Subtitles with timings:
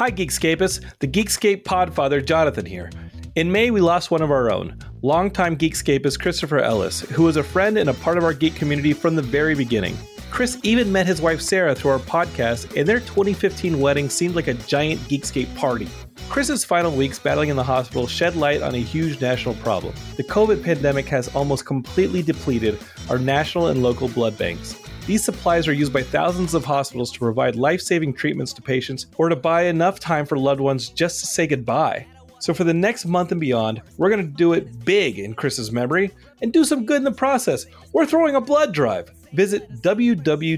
[0.00, 0.82] Hi, Geekscapists.
[1.00, 2.88] The Geekscape Podfather, Jonathan here.
[3.34, 7.42] In May, we lost one of our own, longtime Geekscapist Christopher Ellis, who was a
[7.42, 9.94] friend and a part of our geek community from the very beginning.
[10.30, 14.48] Chris even met his wife Sarah through our podcast, and their 2015 wedding seemed like
[14.48, 15.86] a giant Geekscape party.
[16.30, 19.92] Chris's final weeks battling in the hospital shed light on a huge national problem.
[20.16, 22.78] The COVID pandemic has almost completely depleted
[23.10, 24.79] our national and local blood banks.
[25.06, 29.06] These supplies are used by thousands of hospitals to provide life saving treatments to patients
[29.16, 32.06] or to buy enough time for loved ones just to say goodbye.
[32.40, 35.70] So, for the next month and beyond, we're going to do it big in Chris's
[35.70, 37.66] memory and do some good in the process.
[37.92, 39.10] We're throwing a blood drive.
[39.32, 40.56] Visit www.aabb.org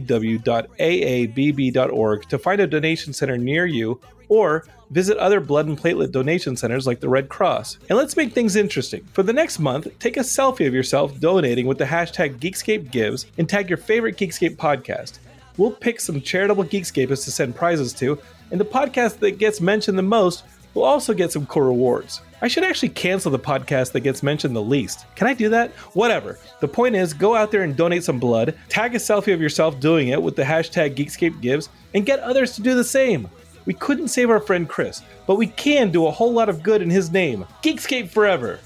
[2.28, 6.86] to find a donation center near you or visit other blood and platelet donation centers
[6.86, 7.78] like the Red Cross.
[7.88, 9.04] And let's make things interesting.
[9.12, 13.48] For the next month, take a selfie of yourself donating with the hashtag GeekScapeGives and
[13.48, 15.18] tag your favorite Geekscape podcast.
[15.56, 19.98] We'll pick some charitable Geekscapists to send prizes to, and the podcast that gets mentioned
[19.98, 20.44] the most
[20.74, 22.20] will also get some cool rewards.
[22.40, 25.06] I should actually cancel the podcast that gets mentioned the least.
[25.14, 25.70] Can I do that?
[25.94, 26.38] Whatever.
[26.60, 29.78] The point is, go out there and donate some blood, tag a selfie of yourself
[29.78, 33.28] doing it with the hashtag GeekScapeGives, and get others to do the same.
[33.64, 36.82] We couldn't save our friend Chris, but we can do a whole lot of good
[36.82, 37.46] in his name.
[37.62, 38.58] Geekscape forever!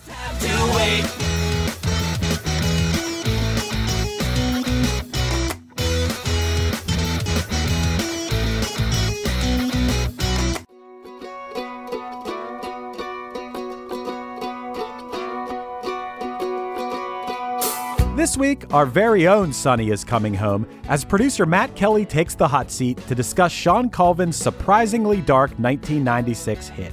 [18.37, 22.47] This week, our very own Sunny is coming home as producer Matt Kelly takes the
[22.47, 26.93] hot seat to discuss Shawn Colvin's surprisingly dark 1996 hit.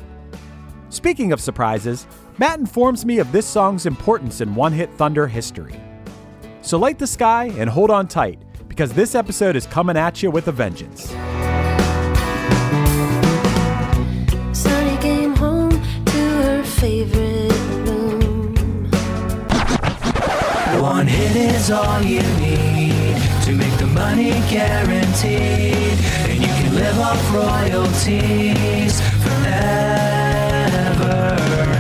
[0.88, 5.76] Speaking of surprises, Matt informs me of this song's importance in one hit thunder history.
[6.62, 10.32] So light the sky and hold on tight, because this episode is coming at you
[10.32, 11.12] with a vengeance.
[21.64, 23.16] Is all you need
[23.46, 25.98] to make the money guaranteed.
[26.28, 30.26] And you can live off royalties forever.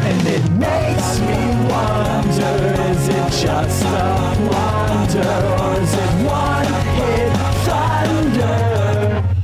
[0.07, 1.35] And it makes me
[1.67, 2.55] wonder
[2.91, 7.33] is it just a wonder or is it one hit
[7.67, 9.35] thunder?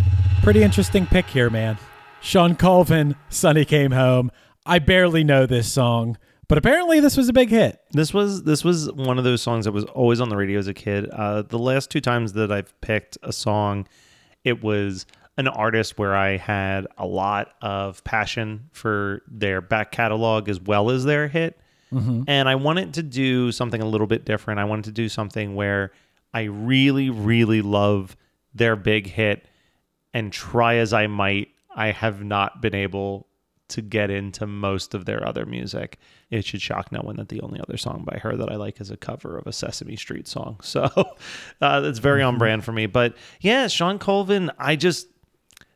[0.41, 1.77] Pretty interesting pick here, man.
[2.21, 4.31] Shawn Colvin, Sunny Came Home.
[4.65, 6.17] I barely know this song.
[6.49, 7.79] But apparently, this was a big hit.
[7.91, 10.67] This was this was one of those songs that was always on the radio as
[10.67, 11.07] a kid.
[11.07, 13.87] Uh, the last two times that I've picked a song,
[14.43, 15.05] it was
[15.37, 20.89] an artist where I had a lot of passion for their back catalog as well
[20.89, 21.61] as their hit,
[21.93, 22.23] mm-hmm.
[22.27, 24.59] and I wanted to do something a little bit different.
[24.59, 25.91] I wanted to do something where
[26.33, 28.17] I really, really love
[28.55, 29.47] their big hit,
[30.15, 33.28] and try as I might, I have not been able
[33.69, 35.97] to get into most of their other music.
[36.29, 38.81] It should shock no one that the only other song by her that I like
[38.81, 40.59] is a cover of a Sesame Street song.
[40.69, 40.83] So
[41.61, 42.85] uh, that's very on brand for me.
[42.85, 45.07] But yeah, Shawn Colvin, I just,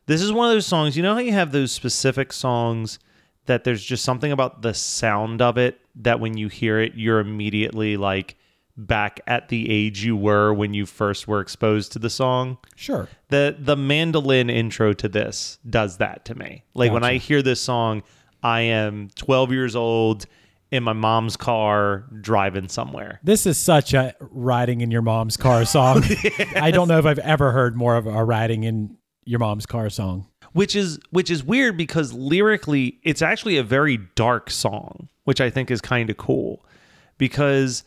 [0.06, 2.98] this is one of those songs, you know how you have those specific songs
[3.46, 7.20] that there's just something about the sound of it that when you hear it, you're
[7.20, 8.36] immediately like
[8.76, 13.08] back at the age you were when you first were exposed to the song Sure.
[13.28, 16.64] the the mandolin intro to this does that to me.
[16.74, 18.02] Like when I hear this song,
[18.42, 20.26] I am 12 years old
[20.72, 23.20] in my mom's car driving somewhere.
[23.22, 26.02] This is such a riding in your mom's car song.
[26.56, 29.88] I don't know if I've ever heard more of a riding in your mom's car
[29.88, 30.26] song.
[30.52, 35.48] Which is which is weird because lyrically it's actually a very dark song, which I
[35.48, 36.64] think is kind of cool
[37.18, 37.84] because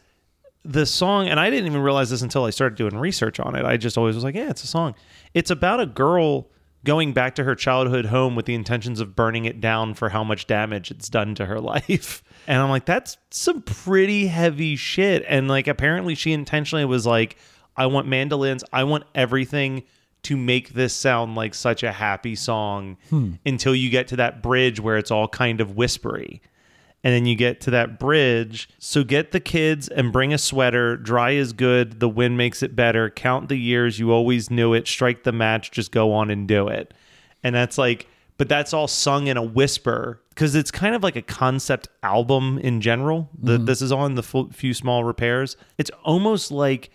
[0.67, 3.65] the song and I didn't even realize this until I started doing research on it.
[3.65, 4.95] I just always was like, yeah, it's a song.
[5.33, 6.49] It's about a girl
[6.83, 10.23] going back to her childhood home with the intentions of burning it down for how
[10.23, 12.21] much damage it's done to her life.
[12.47, 15.23] And I'm like, that's some pretty heavy shit.
[15.27, 17.37] And like, apparently, she intentionally was like,
[17.75, 19.83] I want mandolins, I want everything
[20.23, 23.33] to make this sound like such a happy song hmm.
[23.45, 26.41] until you get to that bridge where it's all kind of whispery
[27.03, 28.69] and then you get to that bridge.
[28.79, 30.97] So get the kids and bring a sweater.
[30.97, 31.99] Dry is good.
[31.99, 33.09] The wind makes it better.
[33.09, 33.99] Count the years.
[33.99, 34.87] You always knew it.
[34.87, 35.71] Strike the match.
[35.71, 36.93] Just go on and do it.
[37.43, 38.07] And that's like,
[38.37, 42.59] but that's all sung in a whisper because it's kind of like a concept album
[42.59, 43.29] in general.
[43.37, 43.65] The, mm-hmm.
[43.65, 45.55] This is on the Fu- few small repairs.
[45.77, 46.91] It's almost like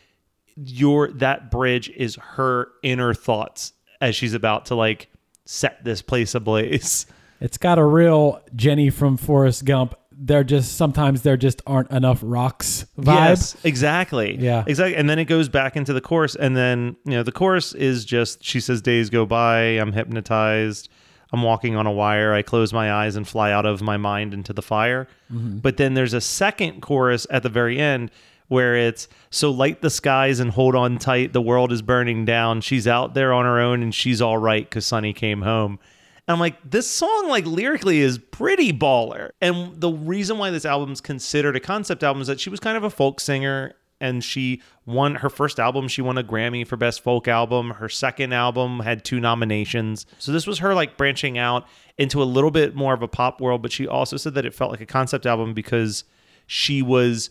[0.57, 5.09] your that bridge is her inner thoughts as she's about to like
[5.45, 7.07] set this place ablaze.
[7.43, 9.97] It's got a real Jenny from Forrest Gump.
[10.13, 13.15] They're just sometimes there just aren't enough rocks vibe.
[13.15, 14.37] Yes, exactly.
[14.37, 14.63] Yeah.
[14.65, 14.95] exactly.
[14.95, 18.05] And then it goes back into the chorus, and then you know the chorus is
[18.05, 20.89] just she says, "Days go by, I'm hypnotized,
[21.33, 24.33] I'm walking on a wire, I close my eyes and fly out of my mind
[24.33, 25.59] into the fire." Mm-hmm.
[25.59, 28.13] But then there's a second chorus at the very end
[28.47, 31.33] where it's so light the skies and hold on tight.
[31.33, 32.61] The world is burning down.
[32.61, 35.81] She's out there on her own, and she's all right because Sunny came home.
[36.29, 39.31] And I'm like, this song, like lyrically, is pretty baller.
[39.41, 42.77] And the reason why this album's considered a concept album is that she was kind
[42.77, 45.89] of a folk singer and she won her first album.
[45.89, 47.71] She won a Grammy for Best Folk Album.
[47.71, 50.07] Her second album had two nominations.
[50.19, 51.67] So this was her like branching out
[51.99, 53.63] into a little bit more of a pop world.
[53.63, 56.03] But she also said that it felt like a concept album because
[56.47, 57.31] she was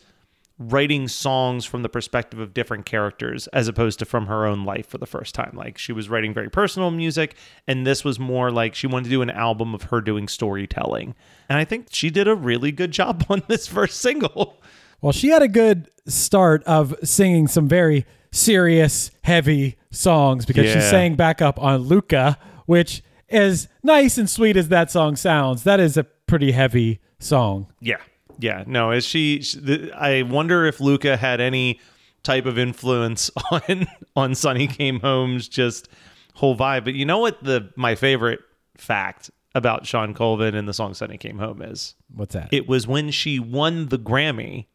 [0.69, 4.87] writing songs from the perspective of different characters as opposed to from her own life
[4.87, 5.51] for the first time.
[5.55, 7.35] Like she was writing very personal music,
[7.67, 11.15] and this was more like she wanted to do an album of her doing storytelling.
[11.49, 14.61] And I think she did a really good job on this first single.
[15.01, 20.79] Well, she had a good start of singing some very serious, heavy songs because she
[20.79, 25.79] sang back up on Luka, which as nice and sweet as that song sounds, that
[25.79, 27.67] is a pretty heavy song.
[27.79, 27.97] Yeah.
[28.41, 28.63] Yeah.
[28.65, 31.79] No, is she, she the, I wonder if Luka had any
[32.23, 35.87] type of influence on on Sunny Came Home's just
[36.33, 36.83] whole vibe.
[36.83, 38.39] But you know what the my favorite
[38.77, 41.95] fact about Shawn Colvin and the song Sunny Came Home is?
[42.13, 42.49] What's that?
[42.51, 44.67] It was when she won the Grammy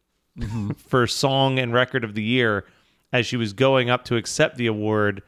[0.77, 2.65] for Song and Record of the Year
[3.11, 5.23] as she was going up to accept the award.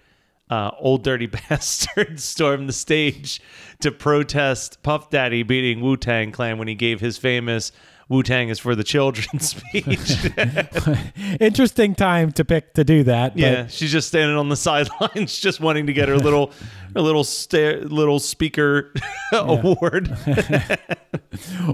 [0.50, 3.39] Uh, Old Dirty Bastard stormed the stage
[3.81, 7.72] to protest Puff Daddy beating Wu Tang Clan when he gave his famous
[8.10, 10.18] Wu Tang is for the children speech.
[11.39, 13.38] Interesting time to pick to do that.
[13.38, 16.51] yeah, she's just standing on the sidelines, just wanting to get her little,
[16.96, 18.94] her little sta- little speaker
[19.32, 20.16] award.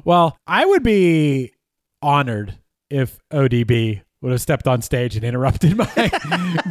[0.04, 1.54] Well, I would be
[2.02, 2.58] honored
[2.90, 5.86] if ODB would have stepped on stage and interrupted my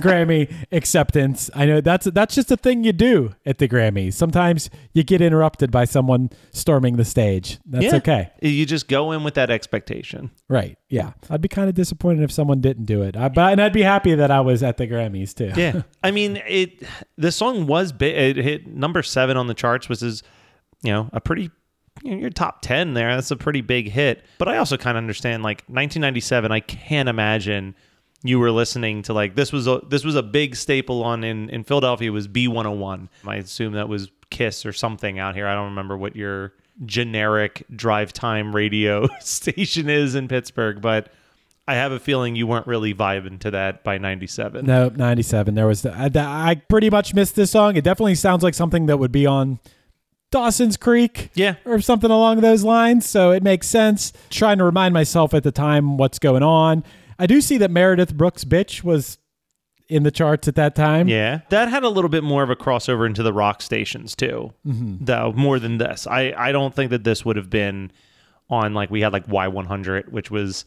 [0.03, 1.51] Grammy acceptance.
[1.55, 4.15] I know that's that's just a thing you do at the Grammys.
[4.15, 7.59] Sometimes you get interrupted by someone storming the stage.
[7.65, 7.97] That's Yeah.
[7.97, 8.31] okay.
[8.43, 10.31] You just go in with that expectation.
[10.49, 10.77] Right.
[10.89, 11.13] Yeah.
[11.31, 13.17] I'd be kind of disappointed if someone didn't do it.
[13.17, 15.53] I, but and I'd be happy that I was at the Grammys too.
[15.59, 16.83] Yeah, I mean it.
[17.17, 18.37] The song was big.
[18.39, 20.23] It hit number seven on the charts, which is,
[20.83, 21.51] you know, a pretty.
[22.05, 23.15] You your top ten there.
[23.15, 24.25] That's a pretty big hit.
[24.39, 26.53] But I also kind of understand, like 1997.
[26.53, 27.75] I can't imagine
[28.23, 31.49] you were listening to like this was a this was a big staple on in
[31.51, 33.09] in Philadelphia was B101.
[33.27, 35.47] I assume that was Kiss or something out here.
[35.47, 36.53] I don't remember what your
[36.85, 41.11] generic drive time radio station is in Pittsburgh, but
[41.67, 44.67] I have a feeling you weren't really vibing to that by 97.
[44.67, 45.55] No, 97.
[45.55, 47.77] There was, I, I pretty much missed this song.
[47.77, 49.61] It definitely sounds like something that would be on
[50.31, 51.31] Dawson's Creek.
[51.35, 51.57] Yeah.
[51.65, 53.07] Or something along those lines.
[53.07, 54.13] So it makes sense.
[54.31, 56.85] Trying to remind myself at the time what's going on.
[57.19, 59.19] I do see that Meredith Brooks' bitch was
[59.89, 61.09] in the charts at that time.
[61.09, 64.53] Yeah, that had a little bit more of a crossover into the rock stations too,
[64.67, 65.05] mm-hmm.
[65.05, 66.07] though more than this.
[66.07, 67.93] I I don't think that this would have been
[68.51, 70.65] on like we had like Y100, which was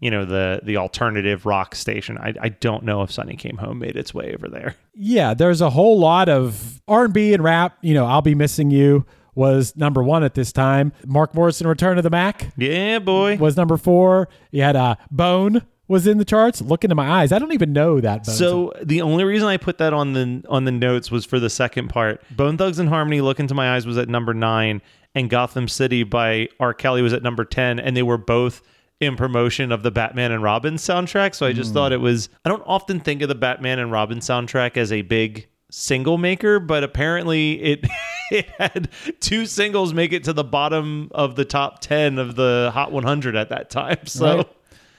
[0.00, 2.18] you know the the alternative rock station.
[2.18, 4.74] I I don't know if Sunny Came Home made its way over there.
[5.00, 7.78] Yeah, there's a whole lot of R&B and rap.
[7.82, 10.92] You know, I'll be missing you was number one at this time.
[11.06, 13.36] Mark Morrison, Return of the Mack Yeah, boy.
[13.36, 14.28] was number four.
[14.50, 16.60] You had uh, Bone was in the charts.
[16.60, 17.30] Look into my eyes.
[17.30, 18.24] I don't even know that.
[18.24, 21.38] Bone's So the only reason I put that on the on the notes was for
[21.38, 22.20] the second part.
[22.36, 24.82] Bone Thugs-n-Harmony, Look into My Eyes was at number nine,
[25.14, 26.74] and Gotham City by R.
[26.74, 28.62] Kelly was at number ten, and they were both
[29.00, 31.34] in promotion of the Batman and Robin soundtrack.
[31.34, 32.28] So I just thought it was.
[32.44, 36.58] I don't often think of the Batman and Robin soundtrack as a big single maker,
[36.58, 37.86] but apparently it
[38.30, 38.88] it had
[39.20, 43.36] two singles make it to the bottom of the top ten of the Hot 100
[43.36, 43.98] at that time.
[44.06, 44.36] So.
[44.38, 44.48] Right.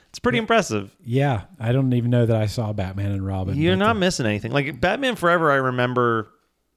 [0.09, 0.95] It's pretty impressive.
[1.05, 3.55] yeah, I don't even know that I saw Batman and Robin.
[3.55, 4.51] You're not uh, missing anything.
[4.51, 6.29] Like Batman Forever, I remember,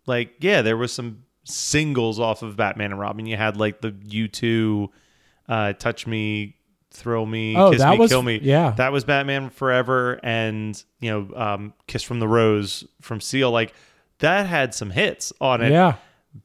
[0.05, 3.25] like yeah, there was some singles off of Batman and Robin.
[3.25, 4.89] You had like the U2,
[5.49, 6.57] uh, Touch Me,
[6.93, 8.39] Thrill Me, Oh, Kiss that Me, was- Kill Me.
[8.43, 8.71] yeah.
[8.73, 13.51] that was Batman Forever, and you know, um, Kiss from the Rose from Seal.
[13.51, 13.75] Like
[14.19, 15.73] that had some hits on it.
[15.73, 15.97] Yeah.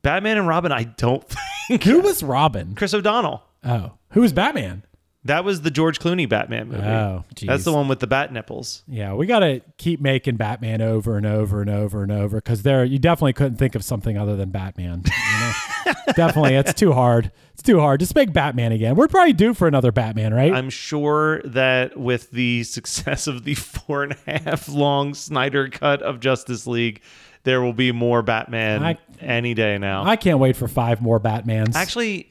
[0.01, 1.23] Batman and Robin, I don't
[1.67, 1.83] think.
[1.83, 2.75] Who was Robin?
[2.75, 3.43] Chris O'Donnell.
[3.63, 4.83] Oh, who was Batman?
[5.23, 6.83] That was the George Clooney Batman movie.
[6.83, 8.83] Oh, That's the one with the bat nipples.
[8.87, 12.63] Yeah, we got to keep making Batman over and over and over and over because
[12.63, 15.03] there you definitely couldn't think of something other than Batman.
[15.05, 15.53] You know?
[16.15, 17.31] definitely, it's too hard.
[17.53, 17.99] It's too hard.
[17.99, 18.95] Just make Batman again.
[18.95, 20.53] We're probably due for another Batman, right?
[20.53, 26.01] I'm sure that with the success of the four and a half long Snyder cut
[26.01, 27.01] of Justice League,
[27.43, 30.03] there will be more Batman I- any day now.
[30.03, 31.75] I can't wait for five more Batmans.
[31.75, 32.29] Actually,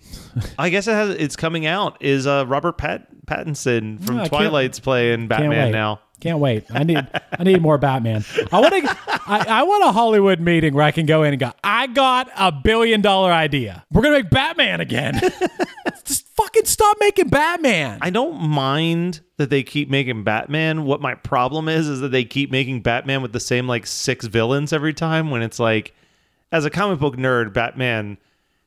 [0.59, 1.11] I guess it has.
[1.11, 1.97] It's coming out.
[2.03, 6.01] Is uh, Robert Pat Pattinson from Oh, Twilight's playing Batman now?
[6.21, 6.65] Can't wait.
[6.71, 7.07] I need
[7.39, 8.25] I need more Batman.
[8.51, 11.41] I want to I, I want a Hollywood meeting where I can go in and
[11.41, 13.85] go, I got a billion dollar idea.
[13.93, 15.21] We're gonna make Batman again.
[16.05, 17.99] Just fucking stop making Batman.
[18.01, 20.85] I don't mind that they keep making Batman.
[20.85, 24.27] What my problem is is that they keep making Batman with the same like six
[24.27, 25.31] villains every time.
[25.31, 25.95] When it's like,
[26.51, 28.17] as a comic book nerd, Batman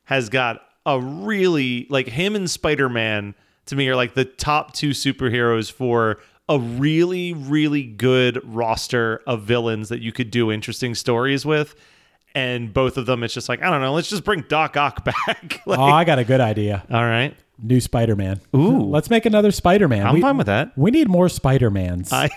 [0.04, 3.34] has got a really like him and Spider Man
[3.66, 6.18] to me are like the top two superheroes for
[6.50, 11.74] a really really good roster of villains that you could do interesting stories with.
[12.34, 13.92] And both of them, it's just like I don't know.
[13.94, 15.62] Let's just bring Doc Ock back.
[15.64, 16.84] like, oh, I got a good idea.
[16.90, 18.40] all right, New Spider Man.
[18.54, 18.82] Ooh.
[18.82, 20.06] Let's make another Spider Man.
[20.06, 20.76] I'm fine with that.
[20.76, 22.12] We need more Spider Mans.
[22.12, 22.28] I,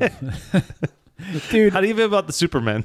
[1.50, 2.84] Dude, how do you feel about the Superman?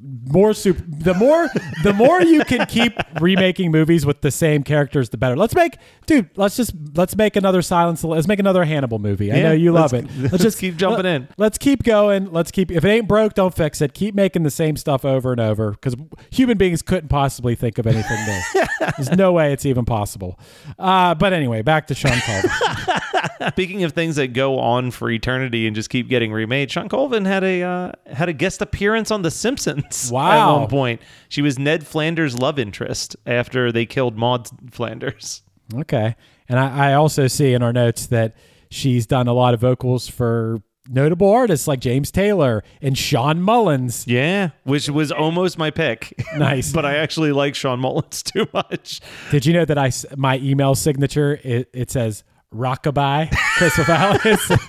[0.00, 1.48] More super the more
[1.82, 5.36] the more you can keep remaking movies with the same characters the better.
[5.36, 9.32] Let's make dude let's just let's make another silence let's make another hannibal movie.
[9.32, 10.06] I know you love it.
[10.18, 11.28] Let's let's just keep jumping in.
[11.36, 12.30] let's keep going.
[12.30, 13.94] Let's keep if it ain't broke don't fix it.
[13.94, 15.94] Keep making the same stuff over and over because
[16.30, 18.64] human beings couldn't possibly think of anything new.
[18.96, 20.38] There's no way it's even possible.
[20.78, 22.48] Uh, but anyway back to sean Culver.
[23.50, 27.24] Speaking of things that go on for eternity and just keep getting remade, Shawn Colvin
[27.24, 29.81] had a uh, had a guest appearance on The Simpsons.
[30.10, 30.54] Wow.
[30.56, 35.42] At one point, she was Ned Flanders' love interest after they killed Maud Flanders.
[35.74, 36.16] okay
[36.48, 38.34] and I, I also see in our notes that
[38.70, 44.04] she's done a lot of vocals for notable artists like james taylor and Shawn Mullins
[44.06, 46.12] Yeah, which was almost my pick.
[46.36, 46.72] Nice.
[46.72, 49.00] but I actually like Shawn Mullins too much.
[49.30, 54.50] Did you know that I my email signature it, it says rockabye Christopher Alice?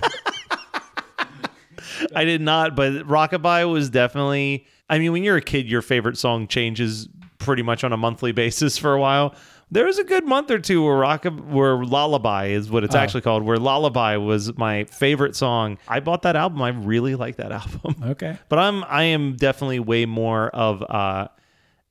[2.14, 4.66] I did not, but Rockabye was definitely.
[4.88, 8.32] I mean, when you're a kid, your favorite song changes pretty much on a monthly
[8.44, 9.34] basis for a while.
[9.70, 13.02] There was a good month or two where rock where Lullaby is what it's uh-huh.
[13.02, 15.78] actually called, where Lullaby was my favorite song.
[15.88, 16.62] I bought that album.
[16.62, 17.96] I really like that album.
[18.02, 18.38] okay.
[18.48, 21.28] But I'm I am definitely way more of uh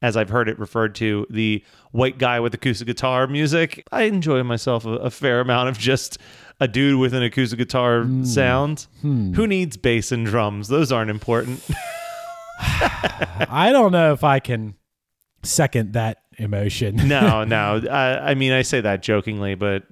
[0.03, 3.87] as I've heard it referred to, the white guy with acoustic guitar music.
[3.89, 6.17] I enjoy myself a, a fair amount of just
[6.59, 8.25] a dude with an acoustic guitar hmm.
[8.25, 8.87] sound.
[9.01, 9.33] Hmm.
[9.33, 10.67] Who needs bass and drums?
[10.67, 11.65] Those aren't important.
[12.59, 14.75] I don't know if I can
[15.43, 16.95] second that emotion.
[17.07, 17.81] no, no.
[17.89, 19.83] I, I mean, I say that jokingly, but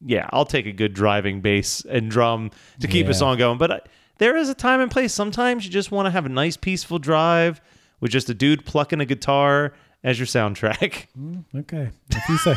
[0.00, 2.50] yeah, I'll take a good driving bass and drum
[2.80, 3.10] to keep Yeah.
[3.12, 3.58] a song going.
[3.58, 3.80] But uh,
[4.18, 5.12] there is a time and place.
[5.12, 7.60] Sometimes you just want to have a nice, peaceful drive
[8.00, 11.06] with just a dude plucking a guitar as your soundtrack.
[11.54, 11.90] Okay.
[12.10, 12.54] If you say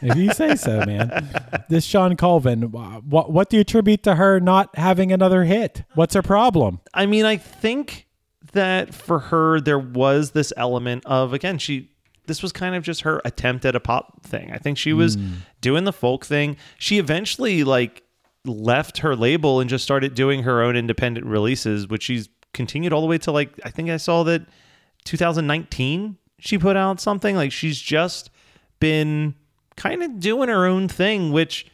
[0.02, 1.28] if you say so, man.
[1.68, 5.84] This Shawn Colvin, what what do you attribute to her not having another hit?
[5.94, 6.80] What's her problem?
[6.92, 8.07] I mean, I think
[8.52, 11.90] that for her there was this element of again, she
[12.26, 14.52] this was kind of just her attempt at a pop thing.
[14.52, 15.34] I think she was hmm.
[15.60, 16.56] doing the folk thing.
[16.78, 18.02] She eventually like
[18.44, 23.00] left her label and just started doing her own independent releases, which she's continued all
[23.00, 24.42] the way to like I think I saw that
[25.04, 28.30] 2019 she put out something like she's just
[28.80, 29.34] been
[29.76, 31.66] kind of doing her own thing which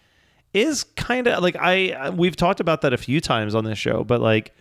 [0.53, 4.05] is kind of like I we've talked about that a few times on this show
[4.05, 4.55] but like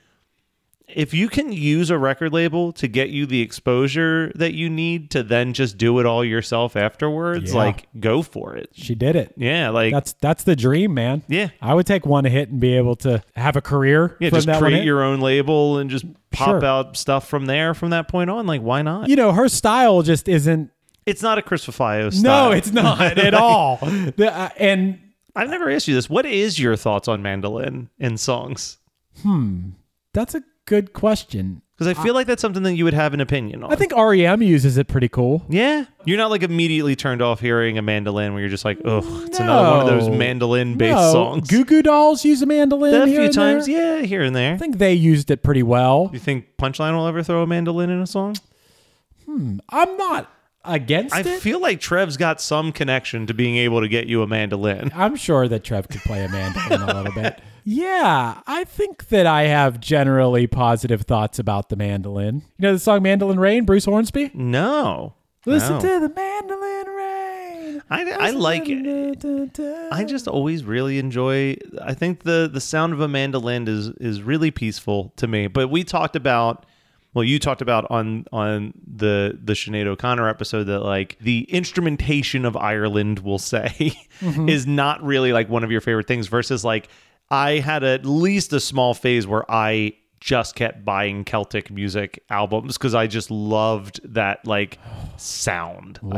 [0.95, 5.12] if you can use a record label to get you the exposure that you need
[5.12, 7.57] to then just do it all yourself afterwards Yeah.
[7.57, 9.33] like go for it She did it.
[9.38, 11.23] yeah like That's that's the dream, man.
[11.27, 11.50] Yeah.
[11.62, 14.17] I would take one hit and be able to have a career.
[14.19, 16.65] yeah just create your own label and just pop Sure.
[16.65, 20.01] out stuff from there from that point on like why not You know, her style
[20.01, 20.69] just isn't.
[21.05, 23.77] it's not a Chris Fafio style No, it's not at all.
[23.77, 25.00] The, uh, and
[25.35, 26.09] I've never asked you this.
[26.09, 28.77] What is your thoughts on mandolin in songs?
[29.23, 29.69] Hmm,
[30.13, 31.62] that's a good question.
[31.75, 33.74] Because I feel like that's something that you would have an opinion on.
[33.74, 35.43] I think REM uses it pretty cool.
[35.50, 39.24] Yeah, you're not like immediately turned off hearing a mandolin where you're just like, oh,
[39.25, 40.15] it's another one of those No.
[40.15, 41.50] mandolin based no, songs.
[41.50, 44.00] Goo Goo Dolls use a mandolin a here few and times, there.
[44.01, 44.53] yeah, here and there.
[44.53, 46.12] I think they used it pretty well.
[46.13, 48.36] you think Punchline will ever throw a mandolin in a song?
[49.25, 49.58] Hmm.
[49.70, 50.32] I'm not
[50.63, 51.25] against it.
[51.25, 51.41] I it.
[51.41, 54.91] feel like Trev's got some connection to being able to get you a mandolin.
[54.96, 57.41] I'm sure that Trev could play a mandolin a little bit.
[57.65, 62.43] Yeah, I think that I have generally positive thoughts about the mandolin.
[62.58, 64.32] You know the song Mandolin Rain, Bruce Hornsby?
[64.34, 65.13] No.
[65.46, 65.82] Listen No.
[65.82, 67.84] to the mandolin rain.
[67.89, 69.89] I, I like it.
[69.91, 71.58] I just always really enjoy.
[71.82, 75.48] I think the the sound of a mandolin is is really peaceful to me.
[75.48, 76.65] But we talked about,
[77.13, 82.46] well, you talked about on on the the Sinead O'Connor episode that like the instrumentation
[82.46, 83.67] of Ireland, we'll say,
[84.22, 84.48] mm-hmm.
[84.48, 86.27] is not really like one of your favorite things.
[86.27, 86.88] Versus like
[87.33, 92.77] I had at least a small phase where I just kept buying Celtic music albums
[92.77, 94.77] because I just loved that like
[95.17, 95.99] sound.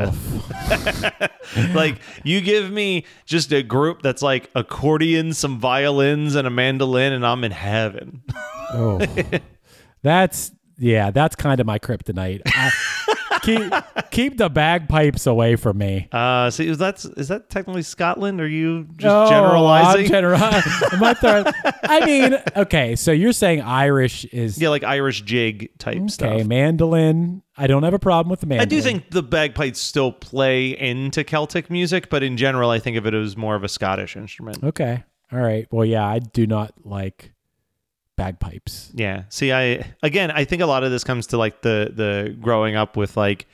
[1.72, 7.12] Like you give me just a group that's like accordion, some violins, and a mandolin,
[7.12, 8.22] and I'm in heaven.
[8.72, 9.00] Oh,
[10.02, 12.42] that's yeah, that's kind of my kryptonite.
[12.46, 12.72] I,
[13.46, 16.08] keep keep the bagpipes away from me.
[16.12, 18.40] Uh, see, is that is that technically Scotland?
[18.40, 20.02] Are you just Oh, generalizing?
[20.04, 21.46] I'm general- am I throwing-
[21.84, 26.08] I mean, okay, so you're saying Irish is yeah, like Irish jig type okay.
[26.08, 26.32] stuff.
[26.32, 27.42] Okay, mandolin.
[27.56, 28.66] I don't have a problem with the mandolin.
[28.66, 32.96] I do think the bagpipes still play into Celtic music, but in general, I think
[32.96, 34.62] of it as more of a Scottish instrument.
[34.62, 35.04] Okay.
[35.32, 35.66] All right.
[35.70, 37.32] Well, yeah, I do not like
[38.16, 38.90] bagpipes.
[38.94, 39.24] Yeah.
[39.28, 42.76] See, I again, I think a lot of this comes to like the the growing
[42.76, 43.46] up with like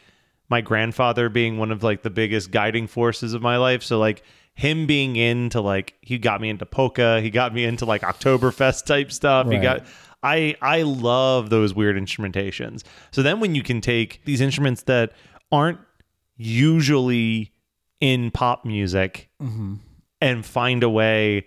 [0.48, 3.82] my grandfather being one of like the biggest guiding forces of my life.
[3.82, 4.22] So like
[4.54, 8.84] him being into like he got me into polka, he got me into like Oktoberfest
[8.84, 9.50] type stuff.
[9.50, 9.84] He got
[10.22, 12.82] I I love those weird instrumentations.
[13.10, 15.12] So then when you can take these instruments that
[15.50, 15.78] aren't
[16.36, 17.52] usually
[18.00, 19.74] in pop music mm-hmm.
[20.20, 21.46] and find a way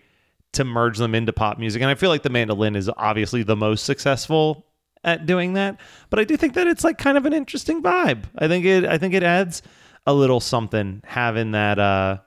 [0.56, 1.82] to merge them into pop music.
[1.82, 4.66] And I feel like the mandolin is obviously the most successful
[5.04, 5.80] at doing that.
[6.10, 8.24] But I do think that it's like kind of an interesting vibe.
[8.38, 9.62] I think it I think it adds
[10.06, 12.18] a little something having that uh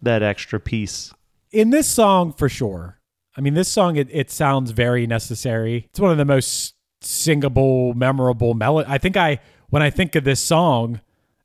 [0.00, 1.12] that extra piece.
[1.50, 2.98] In this song, for sure.
[3.36, 5.86] I mean, this song it, it sounds very necessary.
[5.90, 8.88] It's one of the most singable, memorable melody.
[8.90, 11.00] I think I when I think of this song,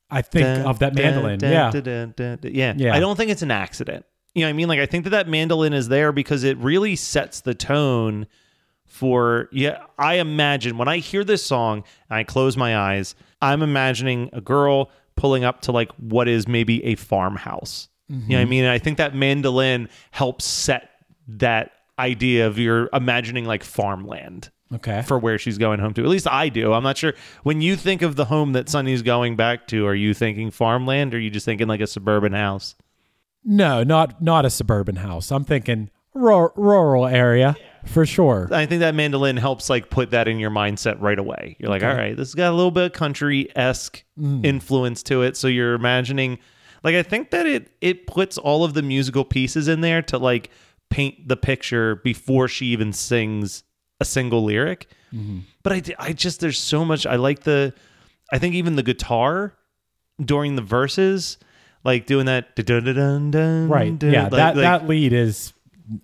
[0.09, 1.39] I think of that mandolin.
[1.39, 1.71] Dun, yeah.
[1.71, 2.55] dun, dun, dun, dun.
[2.55, 2.73] yeah.
[2.77, 2.95] Yeah.
[2.95, 4.05] I don't think it's an accident.
[4.37, 4.67] You know what I mean?
[4.67, 8.27] Like I think that that mandolin is there because it really sets the tone
[8.85, 13.61] for yeah, I imagine when I hear this song and I close my eyes, I'm
[13.61, 17.89] imagining a girl pulling up to like what is maybe a farmhouse.
[18.09, 18.49] You know what I mm-hmm.
[18.49, 18.63] mean?
[18.63, 20.89] And I think that mandolin helps set
[21.27, 25.01] that idea of you're imagining like farmland Okay.
[25.01, 26.03] for where she's going home to.
[26.03, 26.73] At least I do.
[26.73, 27.13] I'm not sure.
[27.43, 31.13] When you think of the home that Sunny's going back to, are you thinking farmland
[31.13, 32.75] or are you just thinking like a suburban house?
[33.47, 35.31] No, not not a suburban house.
[35.31, 37.55] I'm thinking rural, rural area
[37.85, 38.49] for sure.
[38.51, 41.55] I think that mandolin helps like put that in your mindset right away.
[41.57, 44.45] You're like, all right, this has got a little bit of country esque mm.
[44.45, 45.37] influence to it.
[45.37, 46.39] So you're imagining
[46.83, 50.17] like I think that it it puts all of the musical pieces in there to
[50.17, 50.49] like
[50.89, 53.63] paint the picture before she even sings
[54.01, 54.89] a single lyric.
[55.13, 55.39] Mm-hmm.
[55.63, 57.73] But I, I just there's so much I like the
[58.31, 59.53] I think even the guitar
[60.19, 61.37] during the verses
[61.83, 63.97] like doing that dun-dun-dun-dun, Right.
[63.97, 64.23] dun, Yeah.
[64.23, 65.53] like- that like- that lead is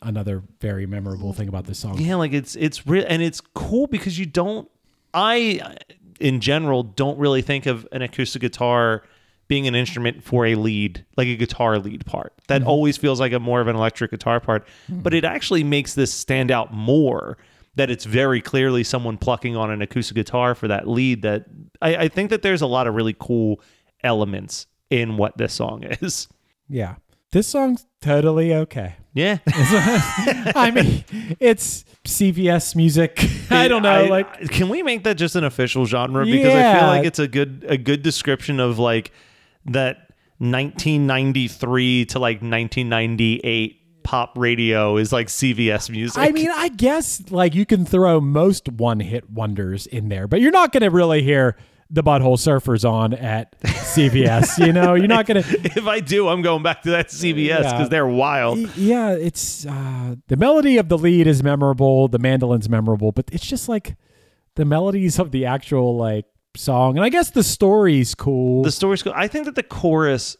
[0.01, 1.99] another very memorable thing about this song.
[1.99, 4.69] yeah, like it's it's real and it's cool because you don't
[5.13, 5.75] I
[6.19, 9.03] in general don't really think of an acoustic guitar
[9.49, 12.33] being an instrument for a lead, like a guitar lead part.
[12.47, 12.69] That mm-hmm.
[12.69, 15.01] always feels like a more of an electric guitar part, mm-hmm.
[15.01, 17.37] but it actually makes this stand out more
[17.75, 21.45] that it's very clearly someone plucking on an acoustic guitar for that lead that
[21.81, 23.59] I, I think that there's a lot of really cool
[24.03, 24.67] elements
[25.01, 26.27] in what this song is.
[26.69, 26.95] Yeah.
[27.33, 28.95] This song's totally okay.
[29.13, 29.39] Yeah.
[29.47, 31.03] I mean,
[31.39, 33.19] it's CVS music.
[33.51, 33.89] I don't know.
[33.89, 36.25] I- like, can we make that just an official genre?
[36.25, 39.11] Because I feel like it's a good a good description of like
[39.65, 46.17] that 1993 to like 1998 pop radio is like CVS music.
[46.17, 50.41] I mean, I guess like you can throw most one hit wonders in there, but
[50.41, 51.57] you're not going to really hear
[51.93, 54.65] the Butthole Surfers on at CVS.
[54.65, 55.61] you know, you're not going to.
[55.63, 57.87] if I do, I'm going back to that CVS because Yeah.
[57.87, 58.57] they're wild.
[58.75, 63.45] Yeah, it's uh, the melody of the lead is memorable, the mandolin's memorable, but it's
[63.45, 63.95] just like
[64.55, 66.25] the melodies of the actual like
[66.55, 68.63] song, and I guess the story's cool.
[68.63, 69.13] The story's cool.
[69.15, 70.35] I think that the chorus,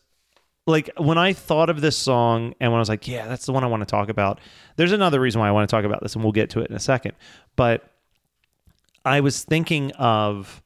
[0.66, 3.52] like when I thought of this song and when I was like, yeah, that's the
[3.54, 4.40] one I want to talk about.
[4.76, 6.70] There's another reason why I want to talk about this, and we'll get to it
[6.72, 7.14] in a second.
[7.56, 7.88] But
[9.06, 10.62] I was thinking of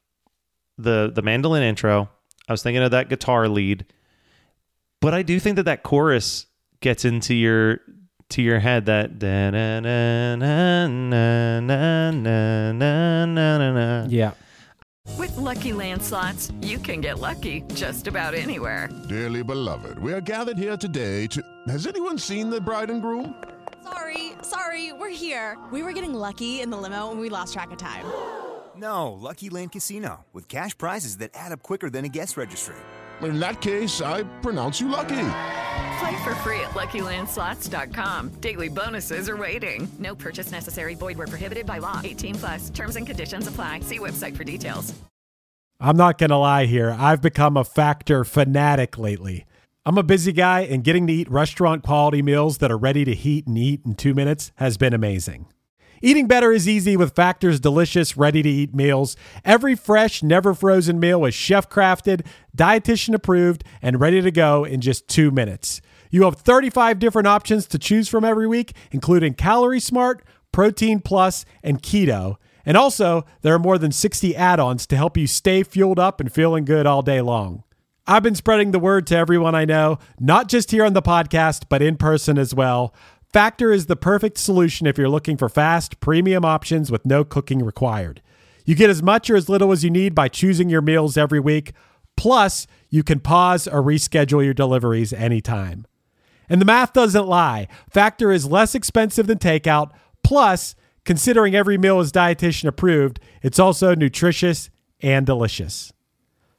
[0.78, 2.08] the the mandolin intro.
[2.48, 3.84] I was thinking of that guitar lead,
[5.00, 6.46] but I do think that that chorus
[6.80, 7.80] gets into your
[8.30, 8.86] to your head.
[8.86, 14.06] That da na na na na na na na na na.
[14.08, 14.32] yeah.
[15.16, 18.90] With Lucky Land slots, you can get lucky just about anywhere.
[19.08, 21.42] Dearly beloved, we are gathered here today to.
[21.66, 23.34] Has anyone seen the bride and groom?
[23.82, 25.56] Sorry, sorry, we're here.
[25.72, 28.04] We were getting lucky in the limo and we lost track of time.
[28.78, 32.76] No, Lucky Land Casino, with cash prizes that add up quicker than a guest registry.
[33.22, 35.30] In that case, I pronounce you lucky.
[35.98, 38.34] Play for free at LuckyLandSlots.com.
[38.40, 39.88] Daily bonuses are waiting.
[39.98, 40.94] No purchase necessary.
[40.94, 42.00] Void where prohibited by law.
[42.04, 42.70] 18 plus.
[42.70, 43.80] Terms and conditions apply.
[43.80, 44.94] See website for details.
[45.80, 46.94] I'm not going to lie here.
[46.96, 49.46] I've become a factor fanatic lately.
[49.84, 53.14] I'm a busy guy, and getting to eat restaurant quality meals that are ready to
[53.14, 55.46] heat and eat in two minutes has been amazing.
[56.00, 59.16] Eating better is easy with Factor's delicious, ready to eat meals.
[59.44, 62.24] Every fresh, never frozen meal is chef crafted,
[62.56, 65.80] dietitian approved, and ready to go in just two minutes.
[66.10, 71.44] You have 35 different options to choose from every week, including Calorie Smart, Protein Plus,
[71.62, 72.36] and Keto.
[72.64, 76.20] And also, there are more than 60 add ons to help you stay fueled up
[76.20, 77.64] and feeling good all day long.
[78.06, 81.64] I've been spreading the word to everyone I know, not just here on the podcast,
[81.68, 82.94] but in person as well.
[83.38, 87.64] Factor is the perfect solution if you're looking for fast, premium options with no cooking
[87.64, 88.20] required.
[88.64, 91.38] You get as much or as little as you need by choosing your meals every
[91.38, 91.72] week.
[92.16, 95.86] Plus, you can pause or reschedule your deliveries anytime.
[96.48, 97.68] And the math doesn't lie.
[97.88, 99.92] Factor is less expensive than takeout.
[100.24, 100.74] Plus,
[101.04, 104.68] considering every meal is dietitian approved, it's also nutritious
[105.00, 105.92] and delicious.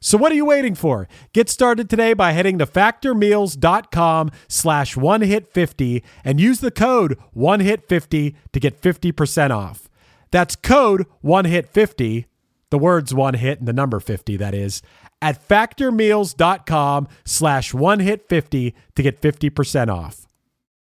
[0.01, 1.09] So what are you waiting for?
[1.33, 7.17] Get started today by heading to factormeals.com slash one hit 50 and use the code
[7.33, 9.89] one hit 50 to get 50% off.
[10.31, 12.27] That's code one hit 50,
[12.69, 14.81] the words one hit and the number 50 that is,
[15.21, 20.28] at factormeals.com slash one hit 50 to get 50% off.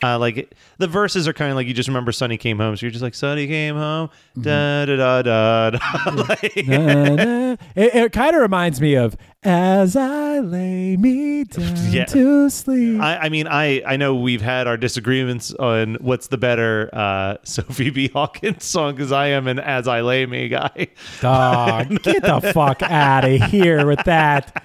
[0.04, 2.86] Uh, like the verses are kind of like you just remember Sunny came home, so
[2.86, 5.70] you're just like Sunny came home, da da da da.
[5.72, 5.80] da.
[6.30, 7.52] Like- Na, na.
[7.76, 12.06] It, it kind of reminds me of as I lay me down Yeah.
[12.06, 13.02] to sleep.
[13.02, 17.38] I, I mean, I I know we've had our disagreements on what's the better uh,
[17.44, 18.10] Sophie B.
[18.10, 20.90] Hawkins song because I am an As I Lay Me guy.
[21.22, 24.64] Dog, get the fuck out of here with that.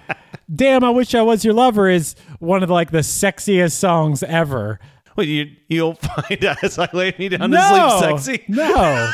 [0.55, 4.79] Damn, I wish I was your lover is one of like the sexiest songs ever.
[5.16, 8.44] Well, you you'll find As I Lay Me Down no, to Sleep sexy.
[8.48, 9.11] No,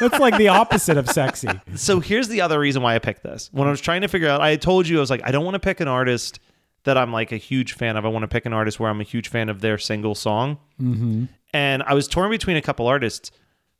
[0.00, 1.48] that's like the opposite of sexy.
[1.74, 3.48] So here's the other reason why I picked this.
[3.52, 5.44] When I was trying to figure out, I told you I was like, I don't
[5.44, 6.40] want to pick an artist
[6.84, 8.04] that I'm like a huge fan of.
[8.04, 10.58] I want to pick an artist where I'm a huge fan of their single song.
[10.80, 11.24] Mm-hmm.
[11.54, 13.30] and I was torn between a couple artists.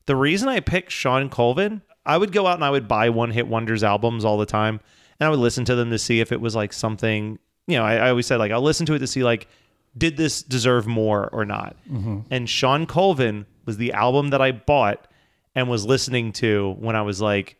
[0.07, 3.31] The reason I picked Shawn Colvin, I would go out and I would buy one
[3.31, 4.81] hit wonders albums all the time,
[5.21, 7.39] and I would listen to them to see if it was like something.
[7.67, 9.49] You know, I, I always said like I'll listen to it to see like
[9.97, 11.77] did this deserve more or not.
[11.91, 12.25] Mhm.
[12.31, 15.07] And Shawn Colvin was the album that I bought
[15.55, 17.57] and was listening to when I was like.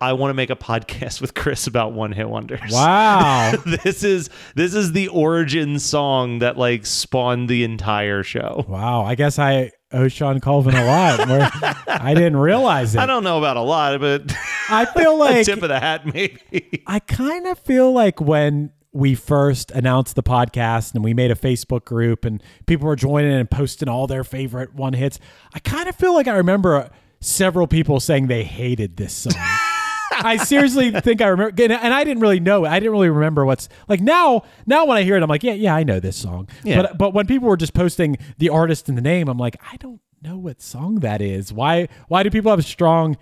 [0.00, 2.70] I want to make a podcast with Chris about one hit wonders.
[2.70, 3.52] Wow.
[3.82, 8.64] this is this is the origin song that like spawned the entire show.
[8.68, 11.26] Wow, I guess I owe Shawn Colvin a lot.
[11.28, 11.50] Where
[11.88, 13.00] I didn't realize it.
[13.00, 14.32] I don't know about a lot, but
[14.70, 16.84] I feel like tip of the hat, maybe.
[16.86, 21.36] I kind of feel like when we first announced the podcast and we made a
[21.36, 25.20] Facebook group and people were joining and posting all their favorite one hits,
[25.54, 29.34] I kind of feel like I remember several people saying they hated this song.
[30.20, 32.64] I seriously think I remember, and I didn't really know.
[32.64, 34.42] I didn't really remember what's like now.
[34.66, 36.48] Now when I hear it, I'm like, yeah, yeah, I know this song.
[36.64, 36.82] Yeah.
[36.82, 39.76] But but when people were just posting the artist and the name, I'm like, I
[39.76, 41.52] don't know what song that is.
[41.52, 43.16] Why why do people have strong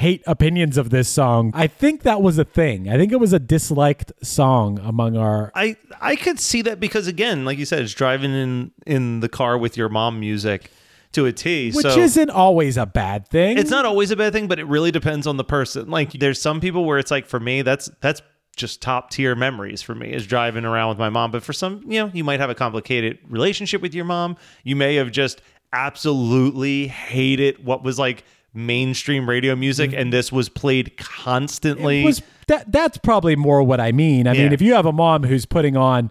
[0.00, 1.52] hate opinions of this song.
[1.54, 2.88] I think that was a thing.
[2.88, 5.52] I think it was a disliked song among our.
[5.54, 9.28] I I could see that because again, like you said, it's driving in in the
[9.28, 10.70] car with your mom music
[11.12, 11.70] to a T.
[11.70, 13.58] Which so isn't always a bad thing.
[13.58, 15.90] it's not always a bad thing, but it really depends on the person.
[15.90, 18.22] Like there's some people where it's like for me, that's that's
[18.56, 21.30] just top tier memories for me is driving around with my mom.
[21.30, 24.36] But for some, you know, you might have a complicated relationship with your mom.
[24.64, 30.00] You may have just absolutely hated what was like mainstream radio music mm.
[30.00, 32.02] and this was played constantly.
[32.02, 34.26] It was that that's probably more what I mean.
[34.26, 36.10] I mean, if you have a mom who's putting on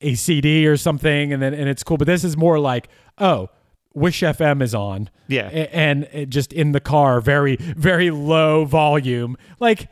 [0.00, 2.88] a CD or something and then and it's cool, but this is more like,
[3.18, 3.48] oh,
[3.94, 5.10] Wish FM is on.
[5.28, 5.48] Yeah.
[5.48, 9.36] And just in the car, very, very low volume.
[9.60, 9.88] Like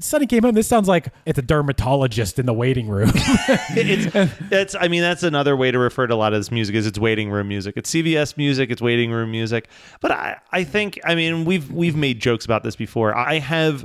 [0.00, 0.54] Sunny came home.
[0.54, 3.10] This sounds like it's a dermatologist in the waiting room.
[3.14, 6.74] it's that's I mean that's another way to refer to a lot of this music
[6.74, 7.76] is it's waiting room music.
[7.76, 9.68] It's CVS music, it's waiting room music.
[10.00, 13.16] But I I think I mean we've we've made jokes about this before.
[13.16, 13.84] I have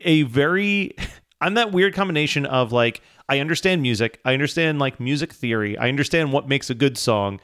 [0.00, 0.94] a very
[1.40, 5.88] I'm that weird combination of like I understand music, I understand like music theory, I
[5.88, 7.40] understand what makes a good song,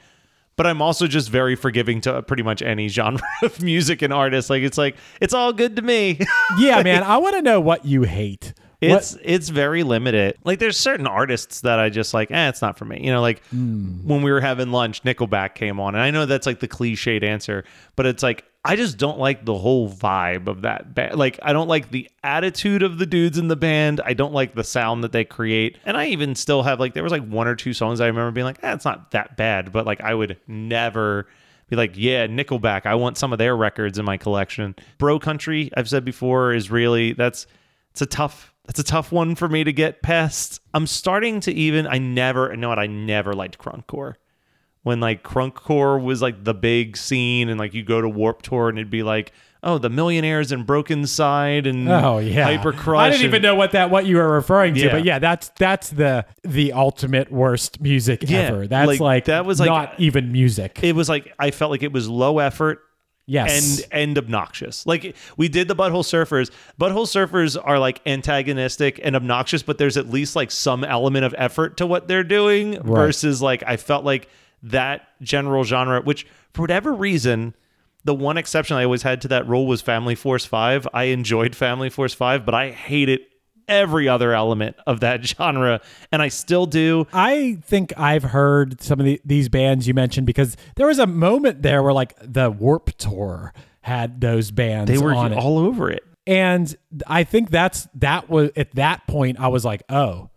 [0.57, 4.49] but I'm also just very forgiving to pretty much any genre of music and artist.
[4.49, 6.19] Like it's like it's all good to me.
[6.59, 7.03] yeah, man.
[7.03, 8.53] I want to know what you hate.
[8.79, 10.37] It's it's very limited.
[10.43, 13.01] Like there's certain artists that I just like, eh, it's not for me.
[13.03, 16.45] You know, like when we were having lunch, Nickelback came on, and I know that's
[16.45, 17.63] like the cliched answer,
[17.95, 21.15] but it's like I just don't like the whole vibe of that band.
[21.15, 24.01] Like I don't like the attitude of the dudes in the band.
[24.03, 27.01] I don't like the sound that they create, and I even still have like there
[27.01, 29.71] was like one or two songs I remember being like, eh, it's not that bad,
[29.71, 31.27] but like I would never
[31.69, 32.85] be like, yeah, Nickelback.
[32.85, 34.75] I want some of their records in my collection.
[34.97, 37.47] Bro Country, I've said before, is really that's
[37.91, 40.59] it's a tough that's a tough one for me to get past.
[40.73, 44.15] I'm starting to even I never you know what I never liked crunkcore.
[44.87, 48.69] When like crunkcore was like the big scene and like you go to Warp Tour
[48.69, 53.07] and it'd be like, oh, the millionaires and Brokencyde and Oh yeah, Hyper Crush.
[53.07, 54.91] I didn't even know what that what you were referring to, Yeah.
[54.91, 58.65] but yeah, that's that's the the ultimate worst music Yeah, ever.
[58.67, 60.79] That's like, like, that was like- not even music.
[60.81, 62.79] It was like I felt like it was low effort
[63.29, 63.81] Yes.
[63.81, 64.85] and and obnoxious.
[64.87, 66.49] Like we did the Butthole Surfers.
[66.79, 71.35] Butthole Surfers are like antagonistic and obnoxious, but there's at least like some element of
[71.37, 74.29] effort to what they're doing versus like I felt like
[74.63, 77.55] that general genre, which for whatever reason,
[78.03, 80.87] the one exception I always had to that rule was Family Force 5.
[80.93, 83.21] I enjoyed Family Force 5, but I hated
[83.67, 87.05] every other element of that genre and I still do.
[87.13, 91.07] I think I've heard some of the, these bands you mentioned because there was a
[91.07, 94.89] moment there where like the Warp Tour had those bands.
[94.89, 95.37] They were on it.
[95.37, 96.03] all over it.
[96.25, 96.73] and
[97.07, 100.29] I think that's that was at that point I was like, oh,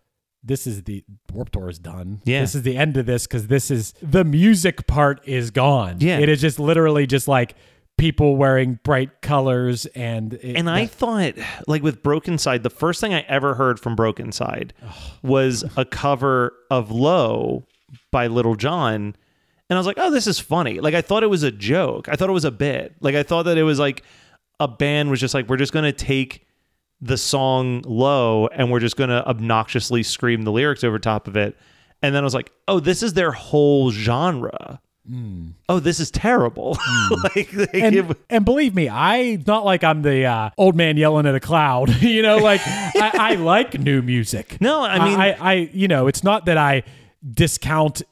[0.43, 2.21] this is the Warp Tour is done.
[2.25, 2.41] Yeah.
[2.41, 5.97] this is the end of this because this is the music part is gone.
[6.01, 6.19] Yeah.
[6.19, 7.55] it is just literally just like
[7.99, 11.35] people wearing bright colors and it- And I that- thought,
[11.69, 14.71] like with Brokencyde, the first thing I ever heard from Brokencyde
[15.23, 17.67] was a cover of Low
[18.11, 19.15] by Little John.
[19.69, 20.81] And I was like, oh, this is funny.
[20.81, 22.09] Like, I thought it was a joke.
[22.09, 22.95] I thought it was a bit.
[23.01, 24.03] Like, I thought that it was like
[24.59, 26.47] a band was just like, we're just to take
[27.03, 31.37] the song Low and we're just going to obnoxiously scream the lyrics over top of
[31.37, 31.57] it.
[32.03, 34.81] And then I was like, oh, this is their whole genre.
[35.69, 36.79] Oh, this is terrible.
[37.25, 40.97] like, like, and, it- and believe me, I not like I'm the uh, old man
[40.97, 41.89] yelling at a cloud.
[42.03, 44.59] you know, like I, I like new music.
[44.61, 46.85] No, I mean- I, I, you know, it's not that I
[47.35, 48.03] discount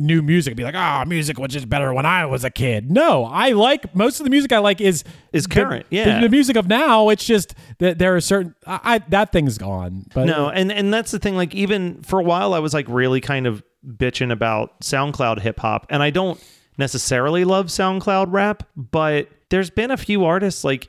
[0.00, 2.90] new music and be like, ah, music was just better when I was a kid.
[2.90, 6.20] No, I like most of the music I like is Is current, the- yeah.
[6.20, 7.08] the, music of now.
[7.08, 10.06] It's just that there are certain I, I that thing's gone.
[10.14, 11.36] But no, and and that's the thing.
[11.36, 15.58] Like even for a while, I was like really kind of bitching about SoundCloud hip
[15.60, 16.38] hop, and I don't
[16.78, 20.88] necessarily love SoundCloud rap, but there's been a few artists like,